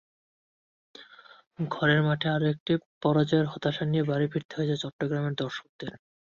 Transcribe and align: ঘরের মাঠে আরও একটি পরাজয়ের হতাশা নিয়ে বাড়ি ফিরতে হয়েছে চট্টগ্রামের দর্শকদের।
ঘরের 1.71 2.01
মাঠে 2.07 2.27
আরও 2.29 2.45
একটি 2.53 2.73
পরাজয়ের 3.01 3.47
হতাশা 3.47 3.83
নিয়ে 3.85 4.03
বাড়ি 4.03 4.27
ফিরতে 4.31 4.53
হয়েছে 4.57 4.75
চট্টগ্রামের 4.83 5.33
দর্শকদের। 5.41 5.91